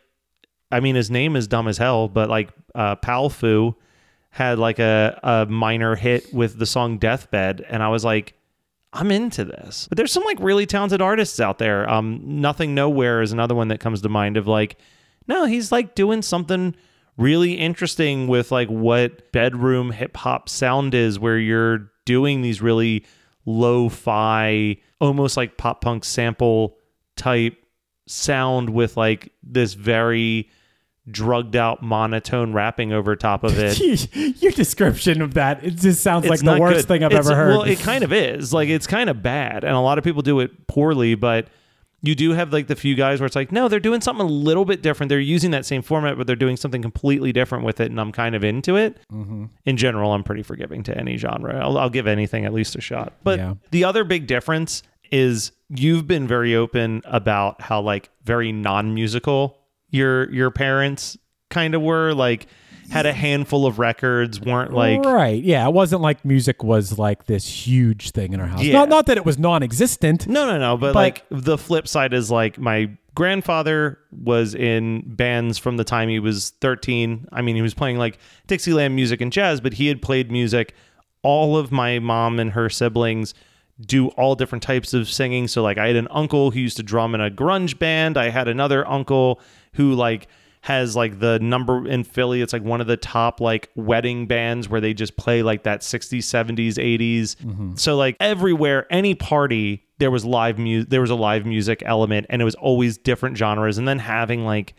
[0.71, 3.75] I mean, his name is dumb as hell, but like uh, Powfu
[4.29, 8.33] had like a a minor hit with the song Deathbed, and I was like.
[8.93, 9.87] I'm into this.
[9.87, 11.89] But there's some like really talented artists out there.
[11.89, 14.77] Um, Nothing Nowhere is another one that comes to mind of like,
[15.27, 16.75] no, he's like doing something
[17.17, 23.05] really interesting with like what bedroom hip hop sound is, where you're doing these really
[23.45, 26.77] lo-fi, almost like pop punk sample
[27.15, 27.55] type
[28.07, 30.49] sound with like this very
[31.11, 33.79] drugged out monotone rapping over top of it.
[34.41, 36.87] your description of that it just sounds like the worst good.
[36.87, 37.49] thing I've It's- ever heard.
[37.57, 38.53] Well, it kind of is.
[38.53, 41.15] Like it's kind of bad, and a lot of people do it poorly.
[41.15, 41.47] But
[42.05, 44.29] you do have like the few guys where it's like, no, they're doing something a
[44.29, 45.09] little bit different.
[45.09, 48.11] They're using that same format, but they're doing something completely different with it, and I'm
[48.11, 48.97] kind of into it.
[49.11, 49.49] Mhm.
[49.65, 51.57] In general, I'm pretty forgiving to any genre.
[51.59, 53.13] I'll, I'll give anything at least a shot.
[53.23, 53.53] But Yeah.
[53.71, 59.57] the other big difference is you've been very open about how like very non-musical
[59.93, 61.17] your your parents
[61.49, 62.47] kind of were like
[62.89, 65.41] had a handful of records, weren't like right.
[65.41, 68.63] Yeah, it wasn't like music was like this huge thing in our house.
[68.63, 68.73] Yeah.
[68.73, 70.27] Not not that it was non-existent.
[70.27, 70.75] No, no, no.
[70.77, 75.83] But, But- like the flip side is like my grandfather was in bands from the
[75.83, 77.27] time he was 13.
[77.31, 80.73] I mean, he was playing like Dixieland music and jazz, but he had played music.
[81.21, 83.33] All of my mom and her siblings
[83.81, 85.47] do all different types of singing.
[85.47, 88.17] So like I had an uncle who used to drum in a grunge band.
[88.17, 89.41] I had another uncle
[89.73, 90.27] who like
[90.61, 92.41] has like the number in Philly.
[92.41, 95.81] It's like one of the top like wedding bands where they just play like that
[95.81, 97.35] 60s, 70s, 80s.
[97.79, 100.89] So like everywhere, any party, there was live music.
[100.89, 103.77] There was a live music element, and it was always different genres.
[103.77, 104.75] And then having like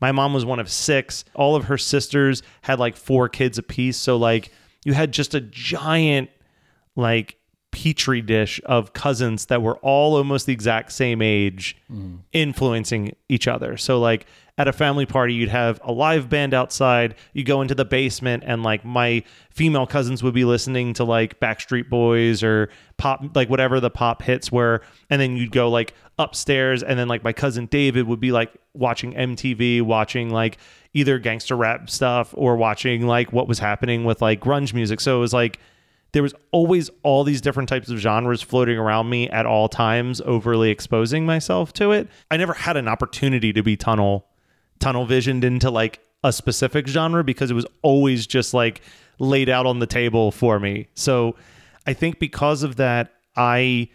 [0.00, 1.24] my mom was one of six.
[1.34, 3.98] All of her sisters had like four kids apiece.
[3.98, 4.50] So like
[4.84, 6.30] you had just a giant
[6.96, 7.36] like
[7.72, 12.16] petri dish of cousins that were all almost the exact same age mm-hmm.
[12.32, 13.76] influencing each other.
[13.76, 14.26] So like
[14.58, 18.42] at a family party you'd have a live band outside, you go into the basement
[18.46, 23.48] and like my female cousins would be listening to like Backstreet Boys or pop like
[23.48, 27.32] whatever the pop hits were and then you'd go like upstairs and then like my
[27.32, 30.58] cousin David would be like watching MTV, watching like
[30.92, 35.00] either gangster rap stuff or watching like what was happening with like grunge music.
[35.00, 35.60] So it was like
[36.12, 40.20] there was always all these different types of genres floating around me at all times,
[40.22, 42.08] overly exposing myself to it.
[42.30, 44.26] I never had an opportunity to be tunnel
[44.78, 48.80] tunnel visioned into like a specific genre because it was always just like
[49.18, 50.88] laid out on the table for me.
[50.94, 51.36] So
[51.86, 53.88] I think because of that, I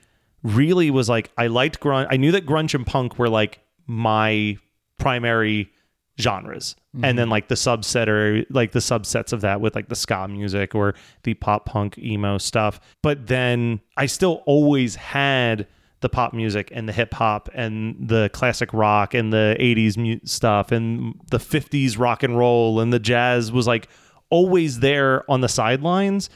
[0.43, 2.07] really was like I liked grunge.
[2.09, 4.57] I knew that grunge and punk were like my
[4.97, 5.71] primary
[6.19, 6.75] genres.
[6.93, 7.17] And mm-hmm.
[7.17, 10.73] then like the subset or like the subsets of that with like the ska music
[10.73, 12.79] or the pop punk emo stuff.
[13.01, 15.67] But then I still always had
[16.01, 20.19] the pop music and the hip hop and the classic rock and the 80s mu-
[20.23, 23.89] stuff and the 50s rock and roll and the jazz was like
[24.29, 26.29] always there on the sidelines.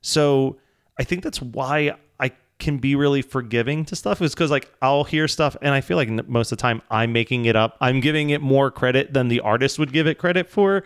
[0.00, 0.58] So
[0.98, 1.96] I think that's why
[2.64, 5.96] can be really forgiving to stuff is because like I'll hear stuff and I feel
[5.96, 7.76] like most of the time I'm making it up.
[7.80, 10.82] I'm giving it more credit than the artist would give it credit for.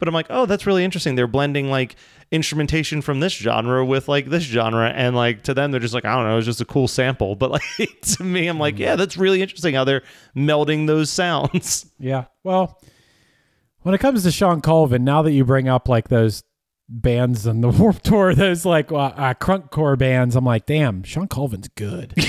[0.00, 1.14] But I'm like, oh, that's really interesting.
[1.14, 1.94] They're blending like
[2.32, 6.06] instrumentation from this genre with like this genre, and like to them, they're just like,
[6.06, 7.34] I don't know, it's just a cool sample.
[7.40, 8.80] But like to me, I'm like, mm.
[8.80, 10.02] yeah, that's really interesting how they're
[10.34, 11.86] melding those sounds.
[12.00, 12.24] Yeah.
[12.44, 12.80] Well,
[13.82, 16.42] when it comes to Shawn Colvin, now that you bring up like those
[16.90, 21.28] bands on the Warp Tour, those like uh, uh, crunkcore bands, I'm like, damn, Shawn
[21.28, 22.14] Colvin's good.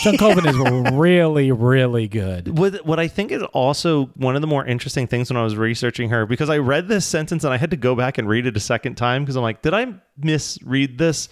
[0.00, 0.56] Shawn Colvin is
[0.92, 2.56] really, really good.
[2.58, 5.56] What what I think is also one of the more interesting things when I was
[5.56, 8.46] researching her because I read this sentence and I had to go back and read
[8.46, 11.28] it a second time because I'm like, did I misread this?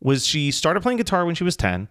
[0.00, 1.88] Was she started playing guitar when she was 10,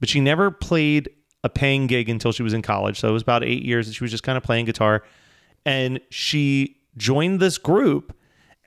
[0.00, 1.10] but she never played
[1.44, 2.98] a paying gig until she was in college.
[2.98, 5.04] So it was about eight years that she was just kind of playing guitar.
[5.66, 8.16] And she joined this group,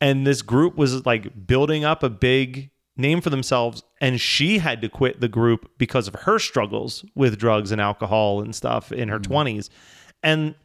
[0.01, 3.83] and this group was like building up a big name for themselves.
[4.01, 8.41] And she had to quit the group because of her struggles with drugs and alcohol
[8.41, 9.27] and stuff in her mm.
[9.27, 9.69] 20s.
[10.23, 10.55] And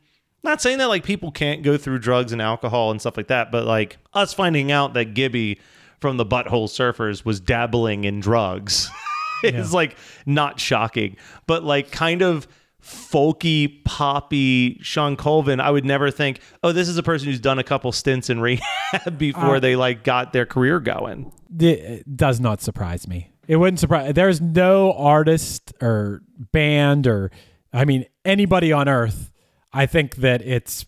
[0.43, 3.53] not saying that like people can't go through drugs and alcohol and stuff like that,
[3.53, 5.61] but like us finding out that Gibby
[6.01, 8.91] from the Butthole Surfers was dabbling in drugs
[9.45, 11.17] is like not shocking,
[11.47, 12.49] but like kind of
[12.83, 17.59] folky, poppy Shawn Colvin, I would never think, oh, this is a person who's done
[17.59, 21.33] a couple stints in rehab before Uh, they like got their career going.
[21.59, 23.31] It does not surprise me.
[23.49, 24.15] It wouldn't surprise.
[24.15, 27.31] There's no artist or band or,
[27.73, 29.31] I mean, anybody on earth.
[29.73, 30.85] I think that it's.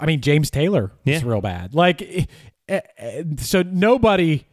[0.00, 1.28] I mean, James Taylor is Yeah.
[1.28, 1.74] real bad.
[1.74, 2.00] Like,
[2.68, 4.46] eh, eh, so nobody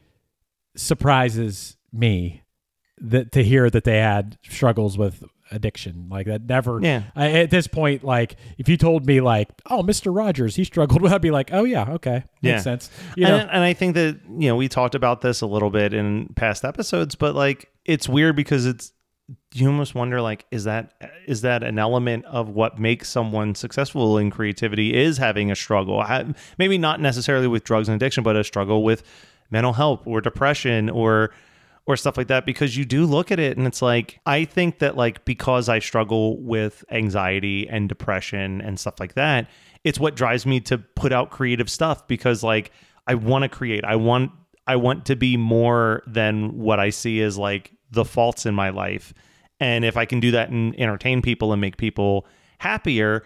[0.76, 2.44] surprises me
[3.00, 6.08] that to hear that they had struggles with addiction.
[6.10, 7.04] Like that never Yeah.
[7.16, 11.02] I, at this point like if you told me like oh mr rogers he struggled
[11.02, 13.38] with i'd be like oh yeah okay makes sense you know?
[13.38, 16.28] And, and I think that you know we talked about this a little bit in
[16.36, 18.92] past episodes, but like it's weird because it's
[19.54, 20.94] you almost wonder like is that
[21.28, 26.04] is that an element of what makes someone successful in creativity is having a struggle?
[26.58, 29.04] Maybe not necessarily with drugs and addiction but a struggle with
[29.50, 31.32] mental health or depression or
[31.88, 34.80] or stuff like that because you do look at it and it's like I think
[34.80, 39.48] that like because I struggle with anxiety and depression and stuff like that
[39.84, 42.72] it's what drives me to put out creative stuff because like
[43.08, 43.86] I want to create.
[43.86, 44.32] I want
[44.68, 48.70] I want to be more than what I see as like the faults in my
[48.70, 49.14] life.
[49.62, 52.28] And if I can do that and entertain people and make people
[52.60, 53.24] happier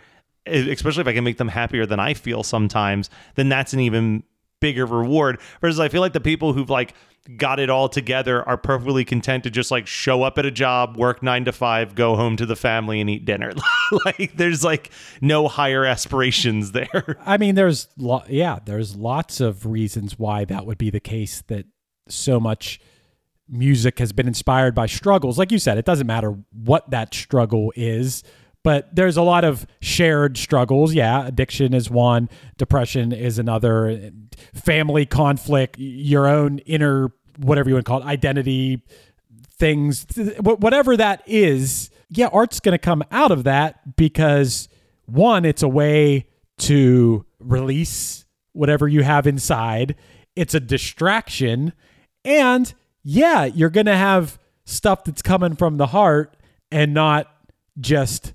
[0.47, 4.23] especially if I can make them happier than I feel sometimes then that's an even
[4.61, 5.39] bigger reward.
[5.59, 6.93] Versus I feel like the people who've like
[7.37, 10.97] got it all together are perfectly content to just like show up at a job,
[10.97, 13.53] work nine to five, go home to the family and eat dinner.
[14.05, 14.91] like there's like
[15.21, 17.17] no higher aspirations there.
[17.25, 21.43] I mean, there's lo- yeah, there's lots of reasons why that would be the case.
[21.47, 21.65] That
[22.07, 22.79] so much
[23.47, 25.37] music has been inspired by struggles.
[25.37, 28.23] Like you said, it doesn't matter what that struggle is,
[28.63, 30.93] but there's a lot of shared struggles.
[30.93, 34.11] Yeah, addiction is one, depression is another,
[34.53, 38.83] family conflict, your own inner whatever you want to call it, identity
[39.57, 40.05] things,
[40.39, 41.89] whatever that is.
[42.09, 44.67] Yeah, art's going to come out of that because
[45.05, 46.27] one, it's a way
[46.59, 49.95] to release whatever you have inside.
[50.35, 51.73] It's a distraction.
[52.25, 56.35] And yeah, you're going to have stuff that's coming from the heart
[56.71, 57.33] and not
[57.79, 58.33] just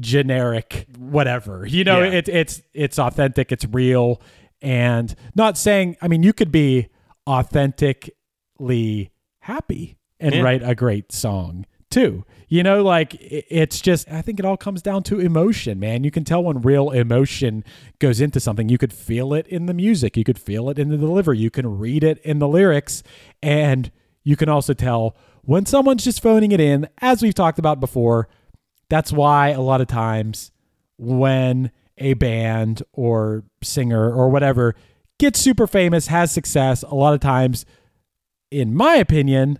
[0.00, 1.66] generic whatever.
[1.66, 2.10] You know, Yeah.
[2.18, 4.20] it, it's it's authentic, it's real
[4.62, 6.88] and not saying I mean you could be
[7.28, 10.42] authentically happy and Yeah.
[10.42, 12.24] write a great song too.
[12.48, 16.04] You know, like it's just I think it all comes down to emotion, man.
[16.04, 17.64] You can tell when real emotion
[17.98, 18.68] goes into something.
[18.68, 21.50] You could feel it in the music, you could feel it in the delivery, you
[21.50, 23.02] can read it in the lyrics,
[23.42, 23.90] and
[24.24, 28.28] you can also tell when someone's just phoning it in, as we've talked about before.
[28.88, 30.50] That's why a lot of times
[30.98, 34.74] when a band or singer or whatever
[35.18, 37.64] gets super famous, has success, a lot of times,
[38.50, 39.58] in my opinion,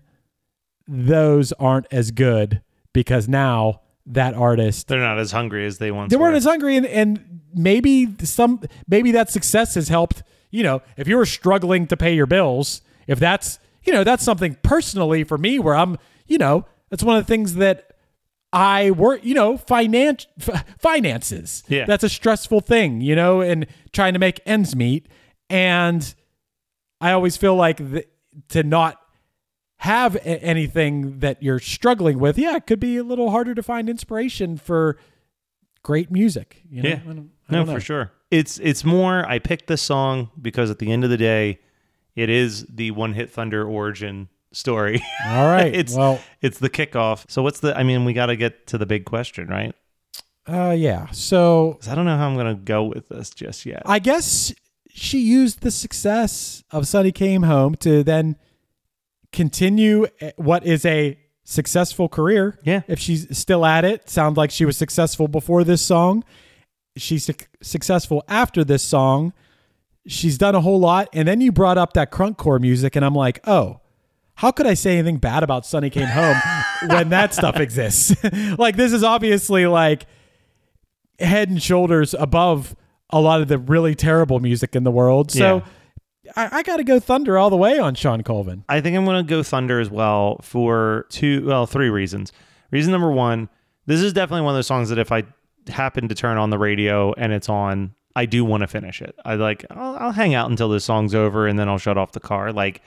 [0.86, 2.60] those aren't as good
[2.92, 6.24] because now that artist They're not as hungry as they once they were.
[6.26, 10.22] weren't as hungry and, and maybe some maybe that success has helped
[10.52, 14.22] you know if you were struggling to pay your bills if that's you know that's
[14.22, 15.98] something personally for me where i'm
[16.28, 17.95] you know that's one of the things that
[18.52, 21.84] i work you know finance f- finances Yeah.
[21.84, 25.08] that's a stressful thing you know and trying to make ends meet
[25.50, 26.14] and
[27.00, 28.08] i always feel like th-
[28.50, 29.00] to not
[29.78, 33.62] have a- anything that you're struggling with yeah it could be a little harder to
[33.62, 34.96] find inspiration for
[35.82, 36.62] great music.
[36.68, 36.88] You know?
[36.88, 37.74] yeah, I don't- I no, don't know.
[37.74, 38.10] for sure.
[38.32, 39.24] It's it's more.
[39.28, 41.60] I picked this song because at the end of the day,
[42.16, 45.02] it is the One Hit Thunder origin story.
[45.26, 45.74] All right.
[45.74, 47.24] it's well, it's the kickoff.
[47.28, 47.76] So what's the?
[47.76, 49.74] I mean, we got to get to the big question, right?
[50.48, 51.06] uh, yeah.
[51.10, 53.82] So I don't know how I'm gonna go with this just yet.
[53.84, 54.54] I guess
[54.88, 58.36] she used the success of Sunny Came Home to then
[59.32, 62.58] continue eh, what is a successful career.
[62.64, 62.82] Yeah.
[62.88, 66.24] If she's still at it, sounds like she was successful before this song.
[66.96, 69.32] She's suc successful after this song.
[70.06, 71.08] She's done a whole lot.
[71.12, 73.80] And then you brought up that crunkcore music, and I'm like, oh,
[74.36, 76.36] how could I say anything bad about Sunny Came Home
[76.88, 78.14] when that stuff exists?
[78.58, 80.06] like, this is obviously like
[81.18, 82.76] head and shoulders above
[83.10, 85.30] a lot of the really terrible music in the world.
[85.30, 85.62] So
[86.36, 88.64] I, I got to go Thunder all the way on Shawn Colvin.
[88.68, 92.30] I think I'm going to go Thunder as well for two, well, three reasons.
[92.70, 93.48] Reason number one,
[93.86, 95.24] this is definitely one of those songs that if I
[95.68, 99.14] happen to turn on the radio and it's on, I do want to finish it.
[99.24, 102.12] I like, I'll, I'll hang out until the song's over and then I'll shut off
[102.12, 102.52] the car.
[102.52, 102.82] Like,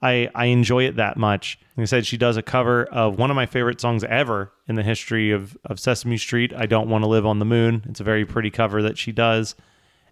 [0.00, 1.58] I, I enjoy it that much.
[1.76, 4.76] Like I said, she does a cover of one of my favorite songs ever in
[4.76, 6.52] the history of, of Sesame Street.
[6.54, 7.82] I Don't Want to Live on the Moon.
[7.88, 9.54] It's a very pretty cover that she does.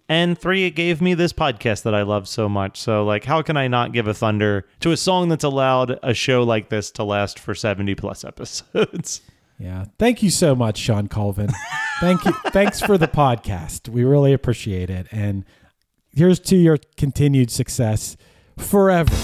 [0.09, 2.81] And three, it gave me this podcast that I love so much.
[2.81, 6.15] So, like, how can I not give a thunder to a song that's allowed a
[6.15, 9.21] show like this to last for 70 plus episodes?
[9.59, 9.87] Yeah.
[9.99, 11.49] Thank you so much, Shawn Colvin.
[12.01, 12.33] Thank you.
[12.49, 13.89] Thanks for the podcast.
[13.89, 15.07] We really appreciate it.
[15.11, 15.47] And
[16.15, 18.19] here's to your continued success
[18.59, 19.15] forever.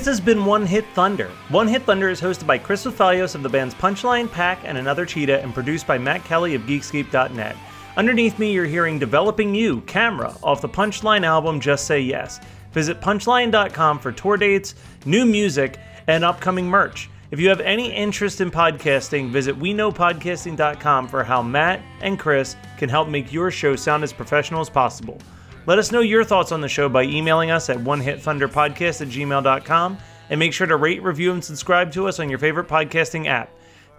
[0.00, 1.28] This has been One Hit Thunder.
[1.50, 5.04] One Hit Thunder is hosted by Chris Othalios of the bands Punchline, Pack, and Another
[5.04, 7.54] Cheetah, and produced by Matt Kelly of Geekscape.net.
[7.98, 12.40] Underneath me, you're hearing Developing You, Camera, off the Punchline album Just Say Yes.
[12.72, 14.74] Visit punchline.com for tour dates,
[15.04, 17.10] new music, and upcoming merch.
[17.30, 22.88] If you have any interest in podcasting, visit WeKnowPodcasting.com for how Matt and Chris can
[22.88, 25.20] help make your show sound as professional as possible.
[25.66, 29.98] Let us know your thoughts on the show by emailing us at onehitthunderpodcast at gmail.com
[30.30, 33.50] and make sure to rate, review, and subscribe to us on your favorite podcasting app.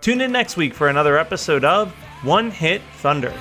[0.02, 1.92] Tune in next week for another episode of
[2.24, 3.34] One Hit Thunder.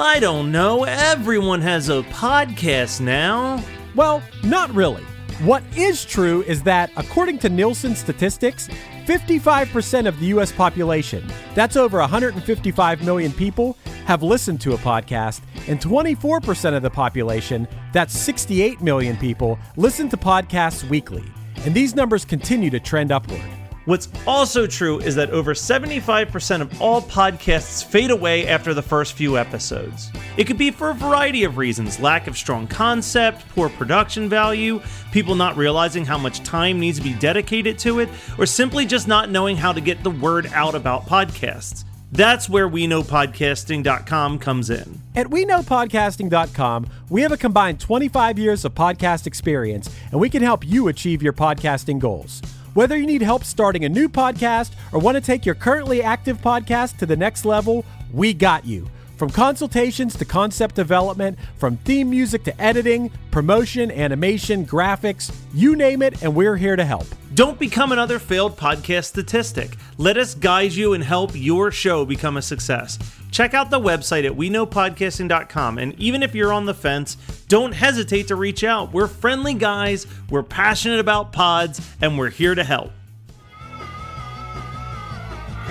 [0.00, 0.84] I don't know.
[0.84, 3.62] Everyone has a podcast now.
[3.94, 5.02] Well, not really.
[5.42, 8.70] What is true is that, according to Nielsen statistics,
[9.04, 10.52] 55% of the U.S.
[10.52, 13.76] population, that's over 155 million people,
[14.06, 20.08] have listened to a podcast, and 24% of the population, that's 68 million people, listen
[20.08, 21.24] to podcasts weekly.
[21.66, 23.59] And these numbers continue to trend upward.
[23.90, 29.14] What's also true is that over 75% of all podcasts fade away after the first
[29.14, 30.12] few episodes.
[30.36, 34.80] It could be for a variety of reasons lack of strong concept, poor production value,
[35.10, 39.08] people not realizing how much time needs to be dedicated to it, or simply just
[39.08, 41.82] not knowing how to get the word out about podcasts.
[42.12, 45.00] That's where we know podcasting.com comes in.
[45.16, 50.64] At WeKnowPodcasting.com, we have a combined 25 years of podcast experience, and we can help
[50.64, 52.40] you achieve your podcasting goals.
[52.72, 56.38] Whether you need help starting a new podcast or want to take your currently active
[56.38, 58.88] podcast to the next level, we got you.
[59.16, 66.00] From consultations to concept development, from theme music to editing, promotion, animation, graphics, you name
[66.00, 67.06] it, and we're here to help.
[67.34, 69.76] Don't become another failed podcast statistic.
[69.98, 72.98] Let us guide you and help your show become a success.
[73.30, 75.78] Check out the website at weknowpodcasting.com.
[75.78, 77.16] And even if you're on the fence,
[77.48, 78.92] don't hesitate to reach out.
[78.92, 82.92] We're friendly guys, we're passionate about pods, and we're here to help.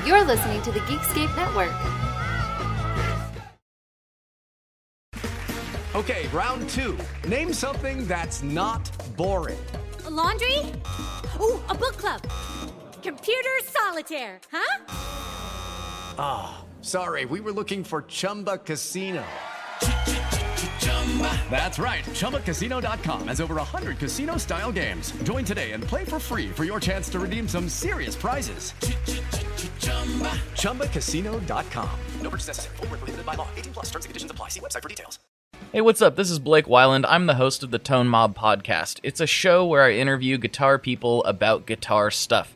[0.06, 1.74] You're listening to the Geekscape Network.
[5.96, 6.98] Okay, round two.
[7.28, 9.58] Name something that's not boring.
[10.06, 10.60] A laundry?
[11.42, 12.22] Ooh, a book club.
[13.02, 14.80] Computer solitaire, huh?
[16.18, 19.24] Ah, sorry, we were looking for Chumba Casino.
[21.50, 22.06] That's right.
[22.06, 25.12] ChumbaCasino.com has over 100 casino style games.
[25.24, 28.74] Join today and play for free for your chance to redeem some serious prizes.
[30.54, 31.90] ChumbaCasino.com.
[32.22, 32.78] No purchase necessary.
[32.78, 33.48] Void where prohibited by law.
[33.58, 34.50] 18 plus terms and conditions apply.
[34.50, 35.20] See website for details.
[35.74, 36.16] Hey, what's up?
[36.16, 37.06] This is Blake Wyland.
[37.08, 39.00] I'm the host of the Tone Mob Podcast.
[39.04, 42.56] It's a show where I interview guitar people about guitar stuff.